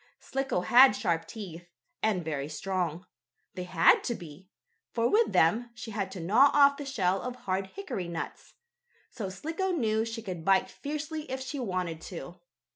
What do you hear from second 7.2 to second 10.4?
of hard hickory nuts. So Slicko knew she